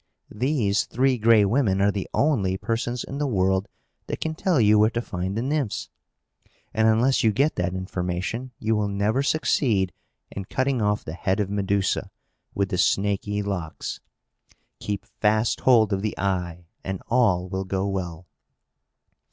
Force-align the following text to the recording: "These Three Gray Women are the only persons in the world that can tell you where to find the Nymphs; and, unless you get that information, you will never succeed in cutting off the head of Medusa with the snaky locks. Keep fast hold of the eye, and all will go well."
"These 0.33 0.85
Three 0.85 1.19
Gray 1.19 1.45
Women 1.45 1.79
are 1.79 1.91
the 1.91 2.09
only 2.11 2.57
persons 2.57 3.03
in 3.03 3.19
the 3.19 3.27
world 3.27 3.67
that 4.07 4.19
can 4.19 4.33
tell 4.33 4.59
you 4.59 4.79
where 4.79 4.89
to 4.89 4.99
find 4.99 5.37
the 5.37 5.43
Nymphs; 5.43 5.91
and, 6.73 6.87
unless 6.87 7.23
you 7.23 7.31
get 7.31 7.53
that 7.57 7.75
information, 7.75 8.49
you 8.57 8.75
will 8.75 8.87
never 8.87 9.21
succeed 9.21 9.93
in 10.31 10.45
cutting 10.45 10.81
off 10.81 11.05
the 11.05 11.13
head 11.13 11.39
of 11.39 11.51
Medusa 11.51 12.09
with 12.55 12.69
the 12.69 12.79
snaky 12.79 13.43
locks. 13.43 13.99
Keep 14.79 15.05
fast 15.05 15.59
hold 15.59 15.93
of 15.93 16.01
the 16.01 16.17
eye, 16.17 16.65
and 16.83 17.03
all 17.07 17.47
will 17.47 17.63
go 17.63 17.87
well." 17.87 18.25